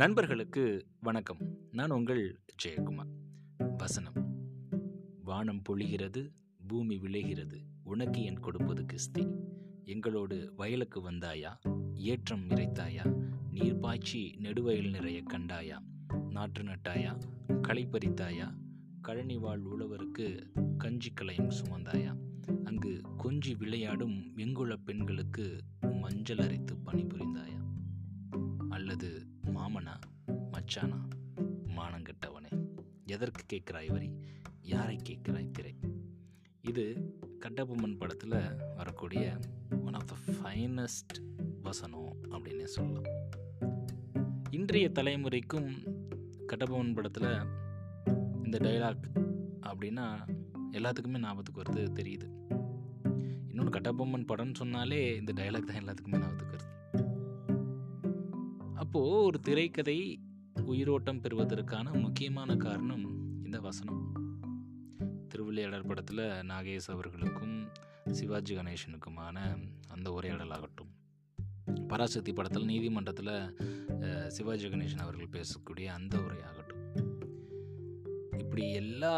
[0.00, 1.36] நண்பர்களுக்கு வணக்கம்.
[1.70, 3.08] நான் உங்கள் ஜெயக்குமார்
[3.76, 4.12] வசனம்.
[5.24, 6.34] வானம் பொழிகிறது
[6.66, 9.36] பூமி விளைகிறது உனக்கு என் கொடுப்பது கிஸ்தி.
[9.84, 11.56] எங்களோடு வயலுக்கு வந்தாயா?
[11.94, 15.78] ஏற்றம் இறைத்தாயா நீர் பாய்ச்சி நெடுவயல் நிறைய கண்டாயா?
[16.30, 17.20] நாற்று நட்டாயா?
[17.60, 18.54] களை பறித்தாயா?
[19.02, 22.16] கழனி வாழ் உழவருக்கு கஞ்சி கலையும் சுமந்தாயா?
[22.64, 25.60] அங்கு கொஞ்சி விளையாடும் வெங்குள பெண்களுக்கு
[25.92, 27.59] மஞ்சள் அரைத்து பணிபுரிந்தாயா?
[28.80, 29.94] அல்லது மாமனா
[30.52, 30.98] மச்சானா
[31.76, 32.52] மானங்கெட்டவனே
[33.06, 34.10] எதற்கு கேட்குறாய் வரி?
[34.62, 35.74] யாரை கேட்குறாய் திரை?
[36.60, 36.84] இது
[37.40, 38.36] கட்டபொம்மன் படத்தில்
[38.76, 39.38] வரக்கூடிய
[39.84, 41.16] ஒன் ஆஃப் த ஃபைனஸ்ட்
[41.62, 43.12] வசனம் அப்படின்னே சொல்லலாம்.
[44.50, 45.70] இன்றைய தலைமுறைக்கும்
[46.46, 47.38] கட்டபொம்மன் படத்தில்
[48.44, 49.02] இந்த டைலாக்
[49.62, 50.06] அப்படின்னா
[50.72, 52.28] எல்லாத்துக்குமே ஞாபகத்துக்கு வருது தெரியுது.
[53.48, 56.69] இன்னொன்று கட்டபொம்மன் படம்னு சொன்னாலே இந்த டைலாக் தான் எல்லாத்துக்குமே ஞாபகத்துக்கு வருது.
[58.92, 60.20] அப்போது ஒரு திரைக்கதை
[60.62, 63.04] உயிரோட்டம் பெறுவதற்கான முக்கியமான காரணம்
[63.44, 64.00] இந்த வசனம்.
[65.28, 67.68] திருவிளையாடல் படத்தில் நாகேஷ் அவர்களுக்கும்
[68.10, 69.36] சிவாஜி கணேசனுக்குமான
[69.88, 70.90] அந்த உரையாடலாகட்டும்
[71.88, 76.84] பராசக்தி படத்தில் நீதிமன்றத்தில் சிவாஜி கணேசன் அவர்கள் பேசக்கூடிய அந்த உரையாகட்டும்
[78.38, 79.16] இப்படி எல்லா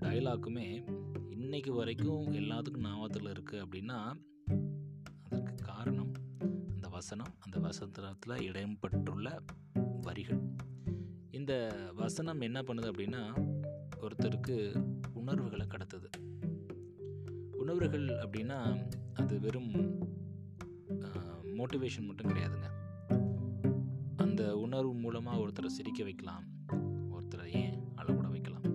[0.00, 0.68] டயலாக்குமே
[1.30, 4.16] இன்னைக்கு வரைக்கும் எல்லாத்துக்கும் ஞாபகத்தில் இருக்குது அப்படின்னா
[6.98, 9.28] வசனம் அந்த வசனத்தில் இடம்பெற்றுள்ள
[10.06, 10.40] வரிகள்.
[11.38, 11.52] இந்த
[12.00, 13.22] வசனம் என்ன பண்ணுது அப்படின்னா
[14.02, 14.56] ஒருத்தருக்கு
[15.20, 16.08] உணர்வுகளை கடத்துது.
[17.62, 18.58] உணர்வுகள் அப்படின்னா
[19.14, 19.70] அது வெறும்
[21.58, 22.68] மோட்டிவேஷன் மட்டும் கிடையாதுங்க.
[24.24, 26.44] அந்த உணர்வு மூலமாக ஒருத்தரை சிரிக்க வைக்கலாம்
[27.14, 28.66] ஒருத்தரை ஏன் அழக்கூட வைக்கலாம்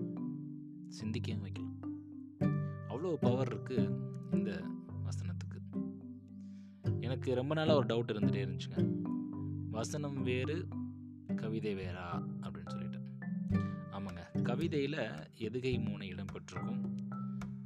[1.00, 1.78] சிந்திக்கவும் வைக்கலாம்.
[2.92, 3.86] அவ்வளோ பவர் இருக்குது
[4.38, 4.52] இந்த
[7.14, 9.02] எனக்கு ரொம்ப நாளாக ஒரு டவுட் இருந்துகிட்டே இருந்துச்சுங்க.
[9.70, 10.68] வசனம் வேறு
[11.36, 13.02] கவிதை வேறா அப்படின்னு சொல்லிட்டு.
[13.92, 14.42] ஆமாங்க.
[14.42, 14.98] கவிதையில்
[15.38, 16.98] எதுகை மூனை இடம்பெற்றிருக்கும்.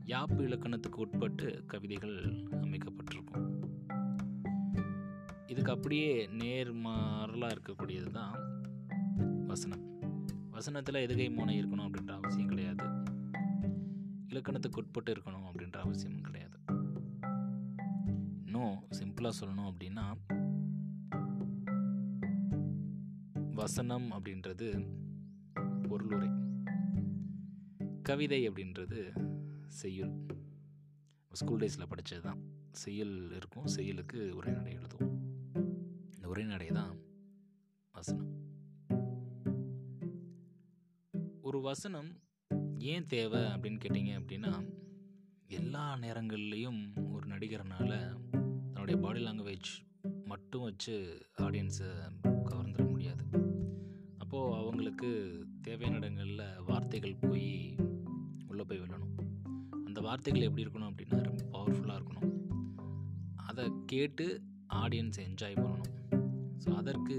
[0.06, 3.62] யாப்பு இலக்கணத்துக்கு உட்பட்டு கவிதைகள் அமைக்கப்பட்டிருக்கும்.
[5.47, 8.64] இதுக்கு அப்படியே நேர்மாறலாக இருக்கக்கூடியது தான்
[9.47, 10.00] வசனம்.
[10.50, 12.84] வசனத்தில் எதுகை மூனை இருக்கணும் அப்படின்ற அவசியம் கிடையாது.
[14.28, 16.47] இலக்கணத்துக்கு உட்பட்டு இருக்கணும் அப்படின்ற அவசியமும் கிடையாது.
[18.90, 20.06] சிம்பிளாக சொல்லணும் அப்படின்னா
[23.53, 24.68] வசனம் அப்படின்றது
[25.84, 26.30] பொருளுரை.
[28.03, 29.18] கவிதை அப்படின்றது
[29.68, 30.26] செய்யுள்.
[31.31, 35.16] ஸ்கூல் டேஸில் படித்தது தான் செய்யுள் இருக்கும் செய்யுளுக்கு உரைநடை எழுதுவோம்.
[36.14, 37.00] இந்த உரைநடை தான்
[37.92, 38.36] வசனம்.
[41.42, 42.20] ஒரு வசனம்
[42.78, 44.70] ஏன் தேவை அப்படின்னு கேட்டிங்க அப்படின்னா
[45.47, 48.20] எல்லா நேரங்கள்லேயும் ஒரு நடிகர்னால
[48.88, 49.70] நம்மளுடைய பாடி லாங்குவேஜ்
[50.25, 50.94] மட்டும் வச்சு
[51.38, 51.88] ஆடியன்ஸை
[52.50, 53.24] கவர்ந்துட முடியாது.
[54.18, 55.09] அப்போது அவங்களுக்கு
[55.62, 57.50] தேவையான இடங்களில் வார்த்தைகள் போய்
[58.47, 59.12] உள்ளே போய் விழணும்.
[59.86, 62.31] அந்த வார்த்தைகள் எப்படி இருக்கணும் அப்படின்னா ரொம்ப பவர்ஃபுல்லாக இருக்கணும்.
[63.36, 64.28] அதை கேட்டு
[64.84, 65.94] ஆடியன்ஸ் என்ஜாய் பண்ணணும்.
[66.64, 67.18] ஸோ அதற்கு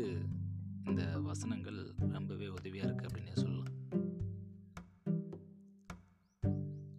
[0.84, 3.74] இந்த வசனங்கள் ரொம்பவே உதவியாக இருக்குது அப்படின்னே சொல்லலாம்.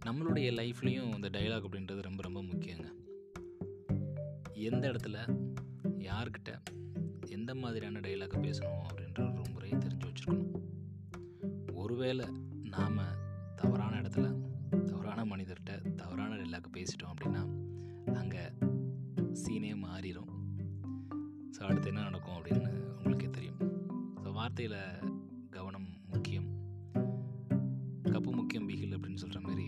[0.06, 2.88] நம்மளுடைய லைஃப்லேயும் இந்த டைலாக் அப்படின்றது ரொம்ப ரொம்ப முக்கியங்க.
[4.68, 5.16] எந்த இடத்துல
[6.08, 6.50] யார்கிட்ட
[7.36, 10.54] எந்த மாதிரியான டைலாக் பேசணும் அப்படின்ற ஒரு முறையை தெரிஞ்சு வச்சுருக்கணும்.
[11.82, 12.26] ஒருவேளை
[12.74, 12.98] நாம்
[13.60, 14.26] தவறான இடத்துல
[14.90, 17.42] தவறான மனிதர்கிட்ட தவறான டைலாக் பேசிட்டோம் அப்படின்னா
[18.20, 18.44] அங்கே
[19.42, 20.30] சீனே மாறிடும்
[21.54, 23.60] ஸோ அடுத்து என்ன நடக்கும் அப்படின்னு உங்களுக்கே தெரியும்.
[24.22, 24.80] ஸோ வார்த்தையில்
[25.56, 26.48] கவனம் முக்கியம்.
[28.14, 29.66] கப்பு முக்கியம் பிகில் அப்படின்னு சொல்கிற மாதிரி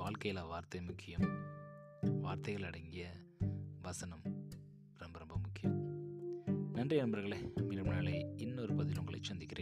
[0.00, 1.26] வாழ்க்கையில் வார்த்தை முக்கியம்.
[2.00, 3.10] வார்த்தைகள் அடங்கிய
[3.82, 4.20] வசனம்
[4.96, 5.78] ரொம்ப ரொம்ப முக்கியம்.
[6.72, 7.36] நன்றி நண்பர்களே.
[7.54, 9.59] மீண்டும் நாளை இன்னொரு பதில் உங்களை சந்திக்கிறேன்.